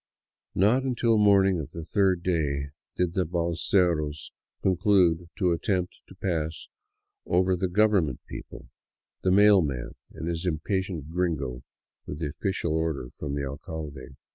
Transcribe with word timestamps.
Not 0.55 0.81
until 0.81 1.15
the 1.15 1.23
morning 1.23 1.59
of 1.59 1.73
the 1.73 1.83
third 1.83 2.23
day 2.23 2.69
did 2.95 3.13
the 3.13 3.23
balseros 3.23 4.31
conclude 4.63 5.29
to 5.37 5.51
attempt 5.51 6.01
to 6.07 6.15
pass 6.15 6.69
over 7.27 7.55
the" 7.55 7.67
government 7.81 8.19
people,"— 8.25 8.65
the 9.23 9.29
mail 9.29 9.61
man 9.61 9.91
and 10.13 10.27
this 10.27 10.47
impatient 10.47 11.11
gringo 11.11 11.61
with 12.07 12.17
the 12.17 12.29
official 12.29 12.73
order 12.73 13.11
from 13.11 13.35
the 13.35 13.45
alcalde. 13.45 14.15